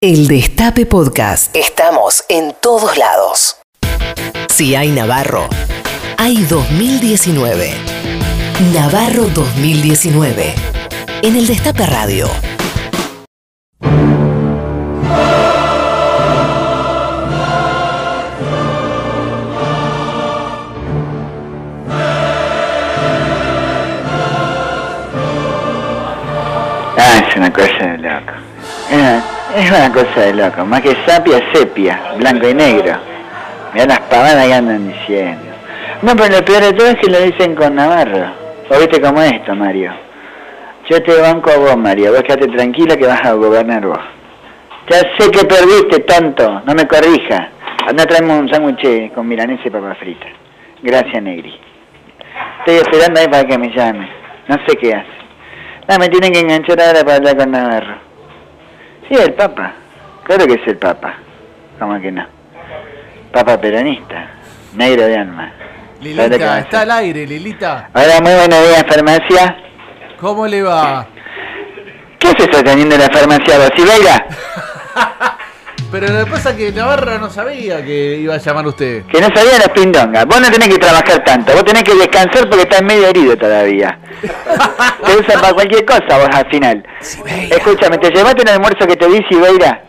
El 0.00 0.28
Destape 0.28 0.86
Podcast. 0.86 1.56
Estamos 1.56 2.24
en 2.28 2.54
todos 2.60 2.96
lados. 2.96 3.56
Si 4.48 4.76
hay 4.76 4.90
Navarro, 4.92 5.48
hay 6.16 6.44
2019. 6.44 7.72
Navarro 8.72 9.24
2019. 9.24 10.54
En 11.22 11.34
el 11.34 11.48
Destape 11.48 11.84
Radio. 11.84 12.28
Ah, 26.96 27.24
es 27.28 27.36
una 27.36 27.52
cosa 27.52 27.66
de 27.66 27.98
loco. 27.98 28.32
Una, 28.92 29.37
es 29.56 29.70
una 29.70 29.92
cosa 29.92 30.20
de 30.20 30.34
loco. 30.34 30.64
Más 30.64 30.80
que 30.80 30.96
sapia, 31.06 31.40
sepia, 31.52 32.00
blanco 32.16 32.48
y 32.48 32.54
negro. 32.54 32.96
Mira 33.72 33.86
las 33.86 34.00
pavadas 34.00 34.46
que 34.46 34.54
andan 34.54 34.88
diciendo. 34.88 35.44
No, 36.02 36.14
pero 36.16 36.36
lo 36.36 36.44
peor 36.44 36.62
de 36.62 36.72
todo 36.72 36.88
es 36.88 36.96
que 36.96 37.10
lo 37.10 37.20
dicen 37.20 37.54
con 37.54 37.74
Navarro. 37.74 38.32
¿O 38.70 38.78
viste 38.78 39.00
cómo 39.00 39.22
es 39.22 39.32
esto, 39.32 39.54
Mario? 39.54 39.92
Yo 40.88 41.02
te 41.02 41.20
banco 41.20 41.50
a 41.50 41.56
vos, 41.56 41.76
Mario. 41.76 42.12
Vos 42.12 42.22
quedate 42.22 42.48
tranquila 42.48 42.96
que 42.96 43.06
vas 43.06 43.24
a 43.24 43.32
gobernar 43.32 43.86
vos. 43.86 43.98
Ya 44.88 44.98
sé 45.18 45.30
que 45.30 45.44
perdiste, 45.44 46.00
tonto. 46.00 46.62
No 46.64 46.74
me 46.74 46.86
corrija. 46.86 47.50
Anda, 47.86 48.04
traemos 48.06 48.40
un 48.40 48.48
sándwich 48.48 49.12
con 49.12 49.26
milanesa 49.26 49.62
y 49.64 49.70
papa 49.70 49.94
frita. 49.94 50.26
Gracias, 50.82 51.22
Negri. 51.22 51.58
Estoy 52.60 52.76
esperando 52.76 53.20
ahí 53.20 53.28
para 53.28 53.44
que 53.44 53.58
me 53.58 53.68
llame. 53.74 54.08
No 54.46 54.56
sé 54.66 54.76
qué 54.76 54.94
hace. 54.94 55.18
No, 55.88 55.98
me 55.98 56.08
tienen 56.08 56.32
que 56.32 56.40
enganchar 56.40 56.80
ahora 56.80 57.02
para 57.02 57.16
hablar 57.16 57.36
con 57.36 57.50
Navarro. 57.50 58.07
Sí, 59.08 59.14
el 59.14 59.34
Papa. 59.34 59.72
Claro 60.24 60.46
que 60.46 60.54
es 60.54 60.66
el 60.66 60.76
Papa. 60.76 61.14
¿Cómo 61.78 62.00
que 62.00 62.12
no? 62.12 62.26
Papa 63.32 63.58
peronista. 63.58 64.30
Negro 64.74 65.06
de 65.06 65.16
alma. 65.16 65.52
¿Sabe 65.98 66.28
lo 66.28 66.38
que 66.38 66.44
va 66.44 66.52
a 66.52 66.56
Lilita, 66.56 66.58
está 66.60 66.80
al 66.82 66.90
aire, 66.92 67.26
Lilita. 67.26 67.90
Hola, 67.92 68.20
muy 68.20 68.32
buenos 68.32 68.68
días, 68.68 68.84
farmacia. 68.86 69.56
¿Cómo 70.20 70.46
le 70.46 70.62
va? 70.62 71.06
¿Qué 72.18 72.28
haces 72.28 72.48
sosteniendo 72.52 72.96
la 72.96 73.08
farmacia 73.08 73.58
vos, 73.58 73.70
Silveira? 73.74 74.26
Pero 75.90 76.06
lo 76.08 76.24
que 76.24 76.30
pasa 76.30 76.50
es 76.50 76.56
que 76.56 76.72
Navarra 76.72 77.18
no 77.18 77.30
sabía 77.30 77.82
que 77.82 78.18
iba 78.18 78.34
a 78.34 78.38
llamar 78.38 78.66
usted. 78.66 79.04
Que 79.06 79.20
no 79.20 79.28
sabía 79.28 79.58
las 79.58 79.70
pindongas. 79.70 80.26
Vos 80.26 80.40
no 80.40 80.50
tenés 80.50 80.68
que 80.68 80.78
trabajar 80.78 81.24
tanto. 81.24 81.52
Vos 81.52 81.64
tenés 81.64 81.82
que 81.82 81.94
descansar 81.94 82.48
porque 82.48 82.64
estás 82.64 82.82
medio 82.82 83.06
herido 83.06 83.36
todavía. 83.36 83.98
te 84.20 85.16
usan 85.16 85.40
para 85.40 85.54
cualquier 85.54 85.86
cosa 85.86 86.18
vos 86.18 86.28
al 86.30 86.50
final. 86.50 86.84
Escúchame, 87.50 87.96
¿te 87.98 88.10
llevaste 88.10 88.42
un 88.42 88.48
almuerzo 88.48 88.86
que 88.86 88.96
te 88.96 89.08
di, 89.08 89.24
Silveira? 89.28 89.82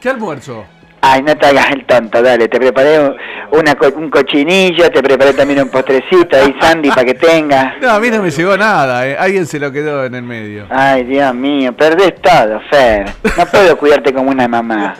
¿Qué 0.00 0.08
almuerzo? 0.08 0.64
Ay, 1.02 1.22
no 1.22 1.36
te 1.36 1.46
hagas 1.46 1.70
el 1.70 1.84
tonto, 1.84 2.22
dale. 2.22 2.48
Te 2.48 2.58
preparé 2.58 2.98
un, 2.98 3.14
una 3.52 3.76
un 3.94 4.10
cochinillo, 4.10 4.90
te 4.90 5.02
preparé 5.02 5.34
también 5.34 5.62
un 5.62 5.68
postrecito 5.68 6.36
ahí, 6.36 6.54
Sandy, 6.60 6.88
para 6.88 7.04
que 7.04 7.14
tengas. 7.14 7.74
No, 7.80 7.90
a 7.90 8.00
mí 8.00 8.10
no 8.10 8.22
me 8.22 8.30
llegó 8.30 8.56
nada, 8.56 9.06
eh. 9.06 9.16
alguien 9.18 9.46
se 9.46 9.60
lo 9.60 9.70
quedó 9.70 10.04
en 10.04 10.14
el 10.14 10.22
medio. 10.22 10.66
Ay, 10.70 11.04
Dios 11.04 11.34
mío, 11.34 11.72
perdés 11.74 12.14
todo, 12.20 12.60
Fer. 12.70 13.06
No 13.36 13.46
puedo 13.46 13.76
cuidarte 13.76 14.12
como 14.12 14.30
una 14.30 14.48
mamá. 14.48 14.96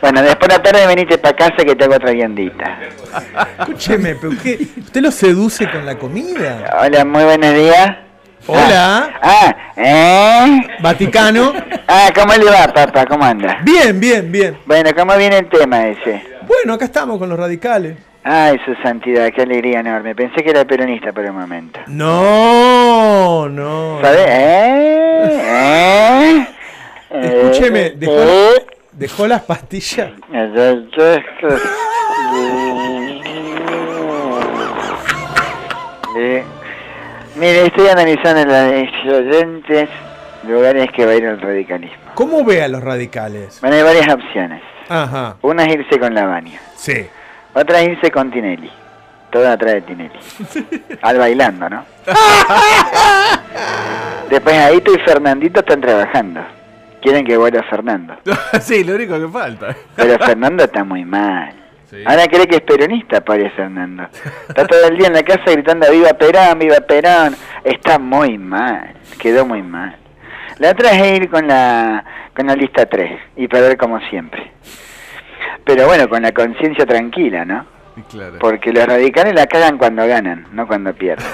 Bueno, 0.00 0.22
después 0.22 0.48
de 0.48 0.56
la 0.56 0.62
tarde 0.62 0.86
venite 0.86 1.18
para 1.18 1.36
casa 1.36 1.56
que 1.64 1.74
te 1.74 1.84
hago 1.84 1.94
otra 1.96 2.12
viandita. 2.12 2.78
Escúcheme, 3.60 4.14
pero 4.14 4.32
qué, 4.42 4.58
¿usted 4.78 5.00
lo 5.00 5.10
seduce 5.10 5.68
con 5.70 5.84
la 5.84 5.96
comida? 5.96 6.78
Hola, 6.82 7.04
muy 7.04 7.24
buenos 7.24 7.54
días. 7.54 7.96
Hola. 8.46 9.10
Ah, 9.20 9.56
¿eh? 9.76 10.60
Vaticano. 10.80 11.52
Ah, 11.86 12.10
¿cómo 12.14 12.32
le 12.34 12.44
va, 12.44 12.68
papá? 12.72 13.04
¿Cómo 13.06 13.24
anda? 13.24 13.58
Bien, 13.62 13.98
bien, 13.98 14.30
bien. 14.32 14.56
Bueno, 14.64 14.90
¿cómo 14.96 15.16
viene 15.16 15.38
el 15.38 15.48
tema 15.48 15.88
ese? 15.88 16.22
Bueno, 16.46 16.74
acá 16.74 16.86
estamos 16.86 17.18
con 17.18 17.28
los 17.28 17.38
radicales. 17.38 17.96
Ay, 18.24 18.58
su 18.64 18.74
santidad, 18.82 19.30
qué 19.34 19.42
alegría 19.42 19.80
enorme. 19.80 20.14
Pensé 20.14 20.42
que 20.42 20.50
era 20.50 20.64
peronista 20.64 21.12
por 21.12 21.24
un 21.24 21.36
momento. 21.36 21.80
No, 21.88 23.48
no. 23.48 23.98
¿Sabes? 24.02 24.26
¿Eh? 24.28 25.38
¿Eh? 25.40 26.46
Escúcheme, 27.10 27.94
Eh, 28.00 28.57
dejó, 28.98 29.26
las 29.26 29.42
pastillas. 29.42 30.10
Mire, 37.36 37.66
estoy 37.66 37.88
analizando 37.88 38.44
los 38.44 39.24
diferentes 39.28 39.88
lugares 40.46 40.90
que 40.92 41.06
va 41.06 41.12
a 41.12 41.14
ir 41.14 41.24
el 41.24 41.40
radicalismo. 41.40 41.96
¿Cómo 42.14 42.44
ve 42.44 42.62
a 42.62 42.68
los 42.68 42.82
radicales? 42.82 43.58
Bueno, 43.60 43.76
hay 43.76 43.82
varias 43.82 44.08
opciones. 44.12 44.62
Ajá, 44.88 45.36
Una 45.42 45.64
es 45.64 45.74
irse 45.76 45.98
con 46.00 46.14
Lavania. 46.14 46.60
sí. 46.76 47.06
Otra 47.54 47.80
es 47.80 47.88
irse 47.88 48.10
con 48.10 48.30
Tinelli. 48.30 48.70
Toda 49.32 49.52
atrás 49.52 49.74
de 49.74 49.80
Tinelli. 49.82 50.18
Al 51.02 51.18
bailando, 51.18 51.68
¿no? 51.68 51.84
Después 54.30 54.56
Aito 54.56 54.92
y 54.94 54.98
Fernandito 55.00 55.60
están 55.60 55.80
trabajando. 55.80 56.40
Quieren 57.00 57.24
que 57.24 57.36
vuelva 57.36 57.62
Fernando. 57.64 58.16
sí, 58.60 58.84
lo 58.84 58.94
único 58.94 59.18
que 59.18 59.28
falta. 59.28 59.76
Pero 59.94 60.18
Fernando 60.24 60.64
está 60.64 60.84
muy 60.84 61.04
mal. 61.04 61.54
Sí. 61.88 62.02
Ahora 62.04 62.26
cree 62.26 62.46
que 62.46 62.56
es 62.56 62.62
peronista, 62.62 63.20
pobre 63.22 63.50
Fernando. 63.50 64.08
Está 64.48 64.66
todo 64.66 64.88
el 64.88 64.98
día 64.98 65.06
en 65.06 65.14
la 65.14 65.22
casa 65.22 65.50
gritando 65.52 65.90
viva 65.90 66.10
Perón, 66.10 66.58
viva 66.58 66.80
Perón. 66.80 67.34
Está 67.64 67.98
muy 67.98 68.36
mal, 68.36 68.94
quedó 69.18 69.46
muy 69.46 69.62
mal. 69.62 69.96
La 70.58 70.70
otra 70.72 70.90
es 70.90 71.20
ir 71.20 71.30
con 71.30 71.46
la, 71.46 72.04
con 72.34 72.46
la 72.46 72.54
lista 72.54 72.84
3 72.84 73.20
y 73.36 73.48
perder 73.48 73.76
como 73.76 74.00
siempre. 74.10 74.52
Pero 75.64 75.86
bueno, 75.86 76.08
con 76.08 76.22
la 76.22 76.32
conciencia 76.32 76.84
tranquila, 76.84 77.44
¿no? 77.44 77.64
Claro. 78.10 78.38
Porque 78.38 78.72
los 78.72 78.86
radicales 78.86 79.34
la 79.34 79.46
cagan 79.46 79.78
cuando 79.78 80.06
ganan, 80.06 80.46
no 80.52 80.66
cuando 80.66 80.92
pierden. 80.92 81.26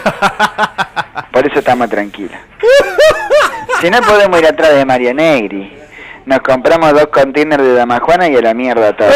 Por 1.33 1.47
eso 1.47 1.59
estamos 1.59 1.89
tranquilos. 1.89 2.39
Si 3.85 3.91
no 3.91 4.01
podemos 4.01 4.41
ir 4.41 4.47
atrás 4.47 4.75
de 4.75 4.87
María 4.87 5.13
Negri. 5.13 5.71
Nos 6.25 6.39
compramos 6.39 6.95
dos 6.95 7.09
containers 7.09 7.63
de 7.63 7.75
damajuana 7.75 8.27
y 8.31 8.35
a 8.35 8.41
la 8.41 8.55
mierda 8.55 8.97
todo. 8.97 9.11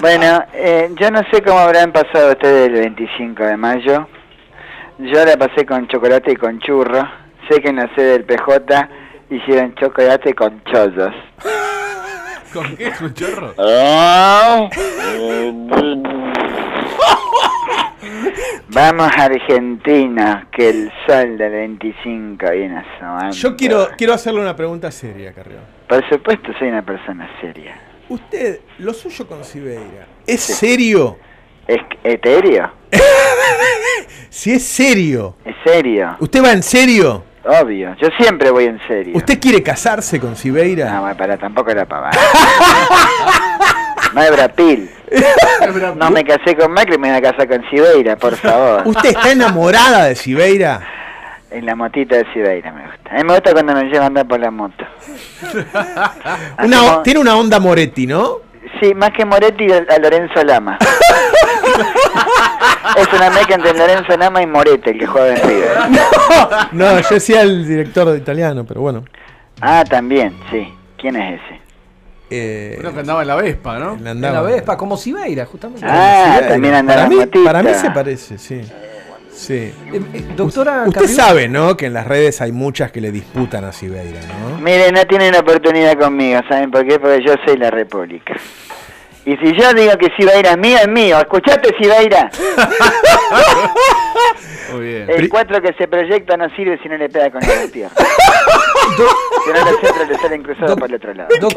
Bueno, 0.00 0.44
eh, 0.52 0.90
yo 0.98 1.12
no 1.12 1.20
sé 1.30 1.40
cómo 1.42 1.60
habrán 1.60 1.92
pasado 1.92 2.32
ustedes 2.32 2.66
el 2.66 2.72
25 2.72 3.44
de 3.44 3.56
mayo. 3.56 4.08
Yo 4.98 5.24
la 5.24 5.36
pasé 5.36 5.64
con 5.64 5.86
chocolate 5.86 6.32
y 6.32 6.34
con 6.34 6.58
churro. 6.58 7.08
Sé 7.48 7.60
que 7.62 7.68
en 7.68 7.76
la 7.76 7.88
sede 7.94 8.18
del 8.18 8.24
PJ 8.24 8.88
hicieron 9.30 9.76
chocolate 9.76 10.34
con 10.34 10.60
chollos. 10.64 11.14
¿Con 12.52 12.76
qué, 12.76 12.90
con 12.90 13.14
chorro? 13.14 13.54
Vamos 18.68 19.10
a 19.16 19.24
Argentina, 19.24 20.48
que 20.52 20.68
el 20.70 20.92
sol 21.06 21.38
del 21.38 21.52
25 21.52 22.50
viene 22.50 22.78
asomando. 22.78 23.34
Yo 23.34 23.56
quiero, 23.56 23.88
quiero 23.96 24.14
hacerle 24.14 24.40
una 24.40 24.56
pregunta 24.56 24.90
seria, 24.90 25.32
Carrión. 25.32 25.60
Por 25.88 26.06
supuesto, 26.08 26.52
soy 26.58 26.68
una 26.68 26.82
persona 26.84 27.28
seria. 27.40 27.76
Usted, 28.08 28.60
lo 28.78 28.92
suyo 28.92 29.26
con 29.26 29.44
Sibeira, 29.44 30.06
¿es 30.26 30.40
serio? 30.40 31.18
¿Es 31.66 31.80
etéreo? 32.04 32.72
Si 34.28 34.50
es 34.50 34.64
serio, 34.64 35.36
¿Es 35.44 35.54
serio? 35.62 36.16
¿usted 36.18 36.42
va 36.42 36.52
en 36.52 36.62
serio? 36.62 37.22
Obvio. 37.44 37.94
Yo 38.00 38.08
siempre 38.18 38.50
voy 38.50 38.64
en 38.64 38.80
serio. 38.88 39.14
¿Usted 39.14 39.38
quiere 39.38 39.62
casarse 39.62 40.18
con 40.18 40.30
No, 40.30 40.36
Sibeira? 40.36 41.00
bueno, 41.00 41.16
para 41.16 41.36
tampoco 41.36 41.70
era 41.70 41.84
pavada. 41.84 42.12
no 44.14 44.22
es. 44.22 44.30
No 45.96 46.10
me 46.10 46.24
casé 46.24 46.56
con 46.56 46.72
Macri, 46.72 46.96
me 46.98 47.08
voy 47.08 47.18
a 47.18 47.22
casar 47.22 47.46
con 47.46 47.62
Sibeira, 47.68 48.16
por 48.16 48.34
favor. 48.36 48.82
¿Usted 48.86 49.10
está 49.10 49.30
enamorada 49.32 50.06
de 50.06 50.14
Sibeira? 50.16 50.80
En 51.50 51.66
la 51.66 51.76
motita 51.76 52.16
de 52.16 52.24
Sibeira 52.32 52.72
me 52.72 52.82
gusta. 52.86 53.10
A 53.10 53.14
mí 53.18 53.24
me 53.24 53.34
gusta 53.34 53.52
cuando 53.52 53.74
me 53.74 53.84
llevan 53.84 54.02
a 54.02 54.06
andar 54.06 54.26
por 54.26 54.40
la 54.40 54.50
moto. 54.50 54.84
Así 56.56 56.66
Una- 56.66 56.78
como- 56.78 57.02
tiene 57.02 57.20
una 57.20 57.36
onda 57.36 57.60
Moretti, 57.60 58.06
¿no? 58.06 58.38
Sí, 58.80 58.94
más 58.94 59.10
que 59.10 59.26
Moretti 59.26 59.70
a 59.70 59.84
a 59.94 59.98
Lorenzo 59.98 60.42
Lama. 60.44 60.78
es 62.96 63.08
una 63.12 63.30
mezcla 63.30 63.56
entre 63.56 63.74
Lorenzo 63.74 64.16
Lama 64.16 64.42
y 64.42 64.46
Moretti, 64.46 64.90
el 64.90 64.98
que 64.98 65.06
juega 65.06 65.34
en 65.36 65.48
River. 65.48 65.70
No, 66.72 67.00
yo 67.00 67.08
decía 67.10 67.42
el 67.42 67.66
director 67.66 68.10
de 68.10 68.18
italiano, 68.18 68.64
pero 68.64 68.80
bueno. 68.80 69.04
Ah, 69.60 69.84
también, 69.88 70.34
sí. 70.50 70.72
¿Quién 70.96 71.16
es 71.16 71.40
ese? 71.40 71.60
Eh, 72.34 72.76
Uno 72.80 72.92
que 72.94 73.00
andaba 73.00 73.22
en 73.22 73.28
la 73.28 73.34
Vespa, 73.36 73.78
¿no? 73.78 73.92
En 73.94 74.06
andaba- 74.06 74.34
la 74.34 74.42
Vespa, 74.42 74.76
como 74.76 74.96
Sibeira, 74.96 75.44
justamente. 75.46 75.84
Ah, 75.88 76.24
Sibeira. 76.34 76.48
también 76.48 76.74
anda 76.74 76.94
para 76.94 77.04
en 77.06 77.18
mí, 77.18 77.26
para 77.44 77.62
mí 77.62 77.70
se 77.74 77.90
parece, 77.90 78.38
sí. 78.38 78.60
Sí. 79.34 79.54
Eh, 79.54 79.74
eh, 79.92 80.24
doctora 80.36 80.84
Usted 80.86 81.00
Carrión, 81.00 81.16
sabe, 81.16 81.48
¿no? 81.48 81.76
Que 81.76 81.86
en 81.86 81.94
las 81.94 82.06
redes 82.06 82.40
hay 82.42 82.52
muchas 82.52 82.92
que 82.92 83.00
le 83.00 83.10
disputan 83.10 83.64
a 83.64 83.72
Sibeira, 83.72 84.20
¿no? 84.40 84.58
Mire, 84.60 84.92
no 84.92 85.04
tienen 85.06 85.34
oportunidad 85.34 85.98
conmigo, 85.98 86.40
¿saben 86.48 86.70
por 86.70 86.86
qué? 86.86 86.98
Porque 87.00 87.24
yo 87.24 87.34
soy 87.44 87.56
la 87.56 87.70
República. 87.70 88.34
Y 89.24 89.36
si 89.36 89.52
yo 89.56 89.72
digo 89.72 89.92
que 89.98 90.08
Sibeira 90.18 90.50
es 90.50 90.58
mío, 90.58 90.78
es 90.82 90.88
mío. 90.88 91.18
¿Escuchaste, 91.18 91.70
Sibeira? 91.80 92.30
Muy 94.72 94.80
bien. 94.86 95.10
El 95.10 95.28
4 95.28 95.62
que 95.62 95.72
se 95.74 95.88
proyecta 95.88 96.36
no 96.36 96.48
sirve 96.56 96.78
si 96.82 96.88
no 96.88 96.96
le 96.96 97.08
pega 97.08 97.30
con 97.30 97.40
la 97.40 97.46
pierna. 97.72 97.94
si 97.96 99.50
no 99.52 99.70
los 99.70 99.80
centros 99.80 100.08
le 100.08 100.18
salen 100.18 100.42
cruzados 100.42 100.74
para 100.74 100.86
el 100.86 100.94
otro 100.94 101.14
lado. 101.14 101.28
Doc- 101.40 101.54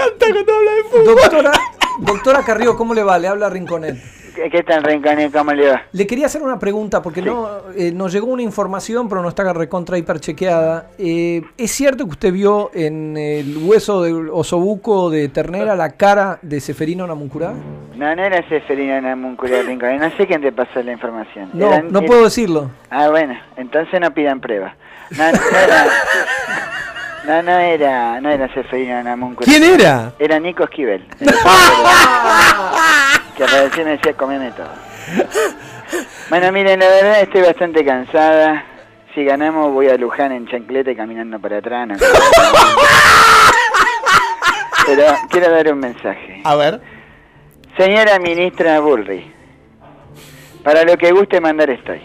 doctora, 1.06 1.52
doctora 2.00 2.44
Carrió, 2.44 2.76
¿cómo 2.76 2.94
le 2.94 3.04
va? 3.04 3.18
Le 3.20 3.28
habla 3.28 3.50
Rinconet. 3.50 3.96
¿Qué, 4.36 4.64
tan 4.64 4.84
rinconé? 4.84 5.32
¿Cómo 5.32 5.54
le 5.54 5.70
va? 5.70 5.82
Le 5.92 6.06
quería 6.06 6.26
hacer 6.26 6.42
una 6.42 6.60
pregunta 6.60 7.02
porque 7.02 7.22
Sí. 7.22 7.26
no 7.26 7.50
eh, 7.76 7.92
nos 7.92 8.12
llegó 8.12 8.28
una 8.28 8.42
información, 8.42 9.08
pero 9.08 9.22
no 9.22 9.30
está 9.30 9.52
recontra 9.54 9.98
hiper 9.98 10.20
chequeada. 10.20 10.90
Eh, 10.98 11.42
¿Es 11.58 11.72
cierto 11.72 12.06
que 12.06 12.12
usted 12.12 12.34
vio 12.34 12.72
en 12.74 13.16
el 13.18 13.58
hueso 13.58 14.02
del 14.02 14.30
osobuco 14.30 15.10
de 15.10 15.30
ternera 15.30 15.76
la 15.76 15.92
cara 15.92 16.40
de 16.42 16.60
Seferino 16.60 17.08
Namuncurá? 17.08 17.54
No, 17.96 18.16
no 18.16 18.24
era 18.24 18.48
Seferino 18.50 19.00
Namuncurá 19.00 19.62
Rinconé. 19.66 19.98
No 19.98 20.12
sé 20.18 20.28
quién 20.28 20.42
te 20.42 20.52
pasó 20.52 20.82
la 20.84 20.92
información. 20.92 21.50
No, 21.54 21.82
no 21.82 22.02
puedo 22.02 22.26
decirlo. 22.26 22.72
Ah, 22.90 23.10
bueno, 23.10 23.34
entonces 23.56 24.00
no 24.02 24.12
pidan 24.14 24.42
pruebas. 24.42 24.74
No, 25.12 25.32
no 25.32 25.38
era... 25.58 25.86
No, 27.26 27.42
no 27.42 27.58
era, 27.58 28.22
no 28.22 28.30
era 28.30 28.54
Seferino 28.54 29.02
Namuncurá. 29.02 29.46
¿Quién 29.46 29.64
era? 29.64 30.14
Era 30.20 30.40
Nico 30.40 30.64
Esquivel. 30.64 31.04
me 33.84 33.92
decía, 33.92 34.14
comeme 34.14 34.52
todo. 34.52 34.72
Bueno, 36.30 36.52
miren, 36.52 36.80
la 36.80 36.88
verdad 36.88 37.22
estoy 37.22 37.42
bastante 37.42 37.86
cansada. 37.86 38.66
Si 39.14 39.24
ganamos 39.24 39.72
voy 39.72 39.88
a 39.88 39.98
Luján 39.98 40.32
en 40.32 40.48
chancleta 40.48 40.92
y 40.92 40.96
caminando 40.96 41.40
para 41.40 41.58
atrás. 41.58 41.88
no 41.88 41.96
Pero 44.86 45.04
quiero 45.30 45.52
dar 45.52 45.72
un 45.72 45.80
mensaje. 45.80 46.42
A 46.44 46.56
ver. 46.56 46.82
Señora 47.78 48.20
ministra 48.20 48.80
Bullrich, 48.80 49.32
para 50.64 50.84
lo 50.84 50.98
que 50.98 51.12
guste 51.12 51.42
mandar 51.42 51.70
estoy. 51.70 52.02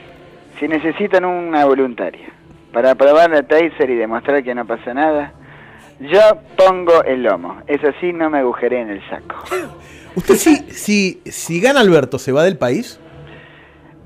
Si 0.59 0.69
necesitan 0.69 1.25
una 1.25 1.65
voluntaria 1.65 2.29
para 2.73 2.95
probar 2.95 3.31
la 3.31 3.43
taser 3.43 3.89
y 3.91 3.97
demostrar 3.97 4.43
que 4.43 4.55
no 4.55 4.67
pasa 4.67 4.93
nada, 4.95 5.33
yo 6.01 6.21
pongo 6.57 7.03
el 7.05 7.23
lomo. 7.23 7.63
Eso 7.67 7.89
sí, 8.01 8.13
no 8.13 8.31
me 8.31 8.39
agujeré 8.39 8.81
en 8.81 8.91
el 8.91 9.09
saco. 9.09 9.37
¿Usted 10.15 10.35
si, 10.37 10.57
si, 10.71 11.23
si 11.27 11.61
gana 11.61 11.81
Alberto 11.81 12.19
se 12.19 12.33
va 12.33 12.45
del 12.45 12.59
país? 12.59 12.99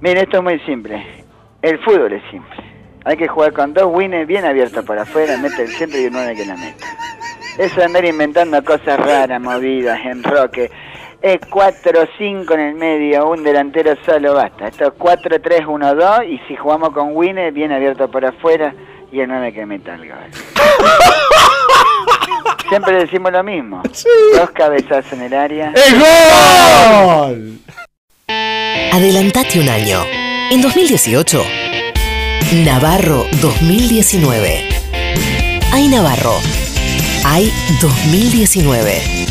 Mire, 0.01 0.23
esto 0.23 0.39
es 0.39 0.43
muy 0.43 0.61
simple. 0.61 1.25
El 1.63 1.79
fútbol 1.79 2.13
es 2.13 2.23
simple. 2.31 2.57
Hay 3.05 3.17
que 3.17 3.29
jugar 3.29 3.53
con 3.53 3.75
dos 3.75 3.85
winners 3.87 4.27
bien 4.27 4.45
abiertos 4.45 4.85
por 4.85 4.99
afuera, 4.99 5.37
mete 5.37 5.63
el 5.63 5.69
centro 5.69 6.01
y 6.01 6.07
un 6.07 6.13
9 6.13 6.35
que 6.35 6.47
la 6.47 6.57
meta. 6.57 6.87
Eso 7.59 7.77
de 7.77 7.85
andar 7.85 8.05
inventando 8.05 8.63
cosas 8.65 8.99
raras, 8.99 9.41
movidas, 9.41 9.99
enroque. 10.05 10.71
Es 11.23 11.41
4-5 11.41 12.53
en 12.53 12.61
el 12.61 12.75
medio, 12.75 13.31
un 13.31 13.43
delantero 13.43 13.95
solo 14.05 14.35
basta. 14.35 14.69
Esto 14.69 14.89
es 14.89 14.93
4-3-1-2 14.95 16.29
y 16.29 16.39
si 16.49 16.57
jugamos 16.57 16.91
con 16.91 17.17
winners 17.17 17.55
bien 17.55 17.73
abiertos 17.73 18.11
por 18.11 18.25
afuera 18.25 18.75
y 19.13 19.21
el 19.21 19.29
9 19.29 19.53
que 19.53 19.67
meta 19.67 19.95
el 19.95 20.09
gol. 20.09 20.19
Siempre 22.69 22.95
decimos 23.01 23.33
lo 23.33 23.43
mismo. 23.43 23.83
Dos 24.37 24.51
cabezazos 24.51 25.13
en 25.13 25.23
el 25.23 25.35
área. 25.35 25.73
¡El 25.75 25.99
gol! 25.99 27.59
Adelantate 28.93 29.61
un 29.61 29.69
año. 29.69 30.01
En 30.51 30.63
2018, 30.63 31.43
Navarro 32.65 33.27
2019. 33.41 34.69
Hay 35.73 35.89
Navarro. 35.89 36.35
Hay 37.25 37.53
2019. 37.81 39.24